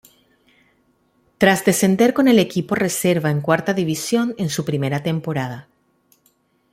Tras 1.37 1.63
descender 1.63 2.15
con 2.15 2.27
el 2.27 2.39
equipo 2.39 2.73
reserva 2.73 3.29
en 3.29 3.39
cuarta 3.39 3.75
división 3.75 4.33
en 4.39 4.49
su 4.49 4.65
primera 4.65 5.03
temporada. 5.03 5.67